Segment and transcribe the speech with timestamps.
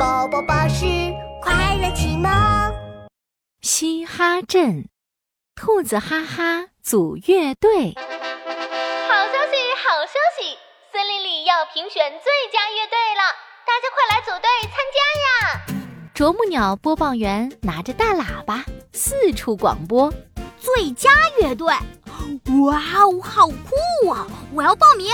[0.00, 0.86] 宝宝巴士
[1.42, 2.32] 快乐启蒙。
[3.60, 4.88] 嘻哈镇，
[5.54, 7.92] 兔子哈哈组乐队。
[7.98, 10.56] 好消息，好消息！
[10.90, 13.22] 森林里要评选最佳乐队了，
[13.66, 15.60] 大家快来组队参加呀！
[16.14, 18.64] 啄木鸟播报员拿着大喇叭
[18.94, 20.10] 四处广播：
[20.58, 21.10] 最佳
[21.42, 21.66] 乐队！
[22.62, 24.26] 哇哦，好酷啊！
[24.54, 25.08] 我要报名！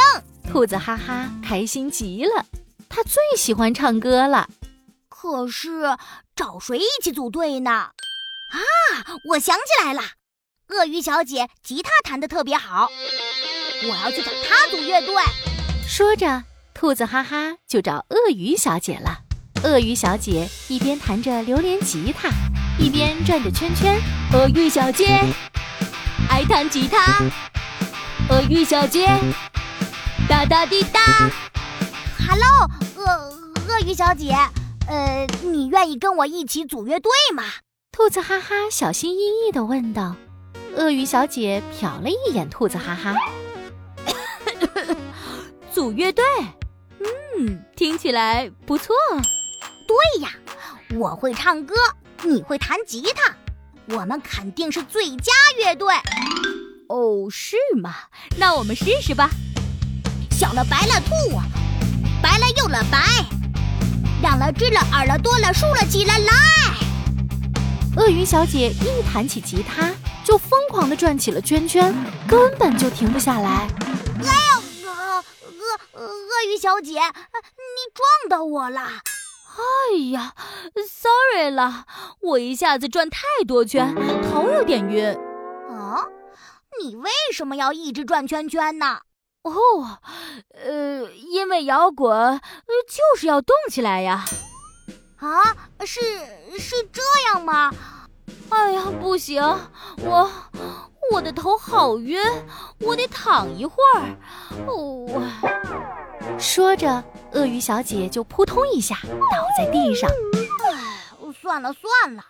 [0.48, 2.44] 兔子哈哈开心极了，
[2.88, 4.48] 他最喜欢唱歌了。
[5.26, 5.98] 可是
[6.36, 7.70] 找谁一起组队呢？
[7.72, 7.90] 啊，
[9.30, 10.00] 我想起来了，
[10.68, 12.88] 鳄鱼小姐吉他弹得特别好，
[13.82, 15.12] 我要去找她组乐队。
[15.88, 19.18] 说着，兔子哈哈就找鳄鱼小姐了。
[19.64, 22.28] 鳄鱼小姐一边弹着榴莲吉他，
[22.78, 24.00] 一边转着圈圈。
[24.32, 25.20] 鳄鱼小姐
[26.30, 27.20] 爱弹吉他，
[28.30, 29.08] 鳄鱼小姐
[30.28, 31.28] 哒哒滴哒。
[32.16, 33.04] Hello，鳄
[33.68, 34.32] 鳄鱼小姐。
[34.88, 37.44] 呃，你愿意跟我一起组乐队吗？
[37.90, 40.16] 兔子哈哈小心翼翼地问道。
[40.76, 43.14] 鳄鱼小姐瞟了一眼兔子哈哈，
[45.72, 46.22] 组乐队，
[47.00, 48.94] 嗯，听起来不错。
[49.88, 50.30] 对呀，
[50.94, 51.74] 我会唱歌，
[52.22, 53.34] 你会弹吉他，
[53.96, 55.94] 我们肯定是最佳乐队。
[56.88, 57.94] 哦，是吗？
[58.38, 59.30] 那我们试试吧。
[60.30, 61.40] 小了白了兔，
[62.22, 62.98] 白了又了白。
[64.22, 66.18] 亮了，知了，耳了，多了，竖了起来。
[66.18, 66.32] 来，
[67.96, 69.90] 鳄鱼小姐一弹起吉他，
[70.24, 71.94] 就疯狂地转起了圈圈，
[72.26, 73.68] 根本就停不下来。
[74.24, 75.22] 哎呀，
[75.94, 78.80] 鳄鳄鱼小姐，你撞到我了！
[79.56, 80.34] 哎呀
[80.88, 81.84] ，sorry 了，
[82.20, 83.94] 我一下子转太多圈，
[84.30, 85.06] 头有点晕。
[85.70, 86.04] 啊，
[86.80, 89.00] 你为什么要一直转圈圈呢？
[89.46, 89.98] 哦，
[90.50, 92.40] 呃，因为摇滚
[92.88, 94.24] 就是要动起来呀！
[95.18, 96.00] 啊，是
[96.58, 97.72] 是这样吗？
[98.50, 99.40] 哎呀，不行，
[100.02, 100.30] 我
[101.12, 102.20] 我的头好晕，
[102.80, 104.16] 我得躺一会儿。
[104.66, 105.06] 哦，
[106.38, 110.10] 说着，鳄鱼小姐就扑通一下倒在地上。
[110.64, 112.24] 哎，算了算了，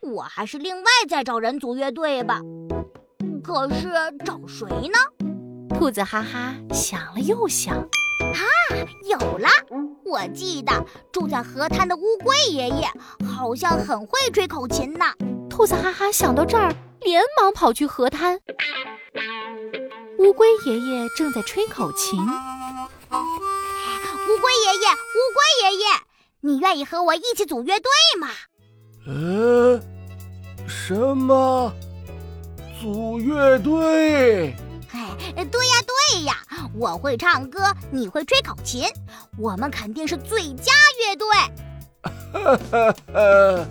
[0.00, 2.40] 我还是另外再找人组乐队吧。
[3.44, 3.90] 可是
[4.24, 4.98] 找谁呢？
[5.82, 8.38] 兔子哈哈想了又想，啊，
[9.02, 9.48] 有了！
[10.04, 12.88] 我记得住在河滩的乌龟爷爷
[13.26, 15.06] 好像很会吹口琴呢。
[15.50, 18.38] 兔子哈哈想到这儿，连忙跑去河滩。
[20.20, 22.16] 乌龟爷爷正在吹口琴。
[22.20, 22.24] 乌
[24.38, 25.86] 龟爷爷，乌龟爷爷，
[26.42, 27.90] 你愿意和我一起组乐队
[28.20, 28.28] 吗？
[29.08, 29.80] 呃，
[30.68, 31.72] 什么？
[32.80, 34.54] 组乐队？
[35.36, 36.36] 哎，对呀对呀，
[36.74, 38.84] 我会唱歌，你会吹口琴，
[39.38, 41.26] 我们肯定是最佳乐队。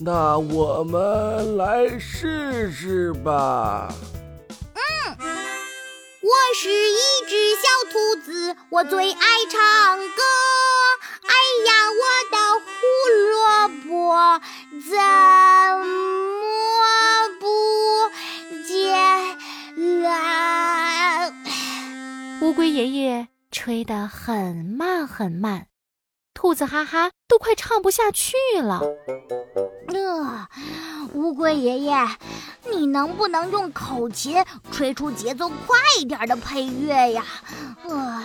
[0.00, 3.92] 那我们来试试吧。
[4.74, 9.20] 嗯，我是一只小兔子，我最爱
[9.50, 9.98] 唱
[22.48, 25.66] 乌龟爷爷吹得很慢很慢，
[26.32, 28.32] 兔子哈哈都快唱不下去
[28.62, 28.80] 了。
[29.88, 30.48] 呃，
[31.12, 31.94] 乌龟爷爷，
[32.70, 34.42] 你能不能用口琴
[34.72, 37.22] 吹出节奏快一点的配乐呀？
[37.86, 38.22] 呃，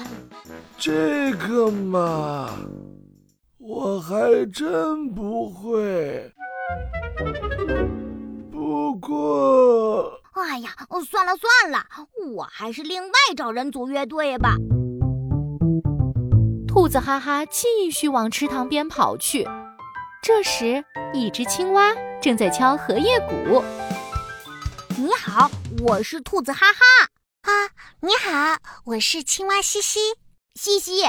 [0.78, 2.50] 这个嘛，
[3.58, 6.32] 我还真不会。
[8.50, 10.23] 不过。
[10.34, 10.76] 哎呀，
[11.08, 11.86] 算了算了，
[12.36, 14.56] 我还是另外找人组乐队吧。
[16.68, 19.48] 兔子哈哈继续往池塘边跑去。
[20.24, 20.84] 这时，
[21.14, 23.64] 一只青蛙正在敲荷叶鼓。
[24.98, 25.52] 你好，
[25.86, 26.80] 我是兔子哈哈。
[27.44, 27.70] 啊，
[28.00, 30.00] 你好，我是青蛙西西。
[30.56, 31.04] 西西，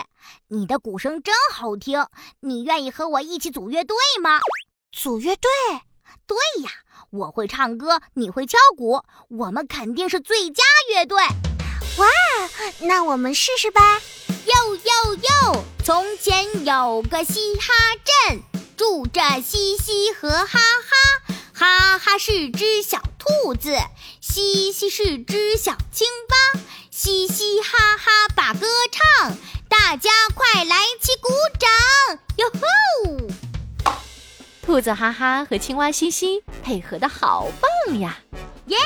[0.49, 2.07] 你的鼓声真好听，
[2.41, 4.41] 你愿意和我一起组乐队吗？
[4.93, 5.51] 组乐队？
[6.27, 6.71] 对呀。
[7.11, 11.19] 我会唱歌，你会敲鼓，我们肯定是最佳乐队。
[11.99, 12.07] 哇，
[12.81, 14.01] 那我们试试吧。
[14.47, 15.65] 哟哟哟！
[15.85, 17.73] 从前有个嘻哈
[18.29, 18.43] 镇，
[18.77, 21.37] 住着嘻嘻和哈哈。
[21.53, 23.77] 哈哈是只小兔子，
[24.21, 26.61] 嘻嘻是只小青蛙。
[26.91, 29.37] 嘻嘻哈哈把歌唱，
[29.69, 31.29] 大家快来起鼓
[31.61, 31.71] 掌！
[34.75, 38.19] 兔子哈哈和青蛙西西配合的好棒呀！
[38.67, 38.77] 耶，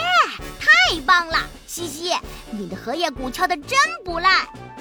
[0.61, 1.39] 太棒了！
[1.67, 2.15] 西西，
[2.51, 4.41] 你的荷叶鼓敲的真不赖。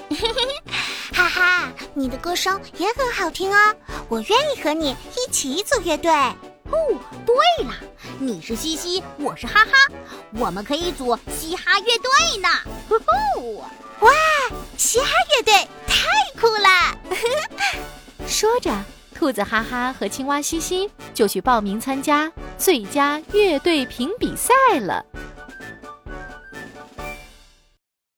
[0.10, 0.74] 嘿嘿嘿。
[1.14, 3.74] 哈哈，你的歌声也很好听哦，
[4.10, 6.12] 我愿意和你一起组乐队。
[6.12, 6.76] 哦，
[7.26, 7.74] 对了，
[8.20, 9.72] 你是西西，我是哈哈，
[10.38, 12.50] 我们可以组嘻哈乐队呢。
[12.90, 13.64] 呼呼，
[14.02, 14.12] 哇，
[14.76, 15.08] 嘻哈
[15.38, 15.54] 乐队
[15.88, 16.06] 太
[16.38, 17.00] 酷了！
[18.28, 18.76] 说着，
[19.18, 25.04] 兔子哈哈和青蛙西西就去报名参加最佳乐队评比赛了。